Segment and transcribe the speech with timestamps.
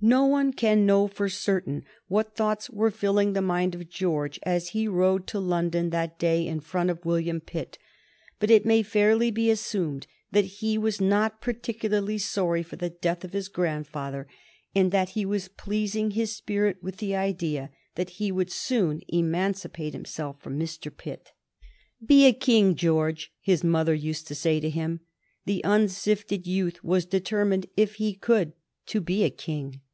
[0.00, 4.68] No one can know for certain what thoughts were filling the mind of George as
[4.68, 7.78] he rode to London that day in front of William Pitt.
[8.38, 13.24] But it may fairly be assumed that he was not particularly sorry for the death
[13.24, 14.28] of his grandfather,
[14.72, 19.94] and that he was pleasing his spirit with the idea that he would soon emancipate
[19.94, 20.96] himself from Mr.
[20.96, 21.32] Pitt.
[22.06, 25.00] "Be a king, George," his mother used to say to him.
[25.44, 28.52] The unsifted youth was determined, if he could,
[28.86, 29.80] to be a king.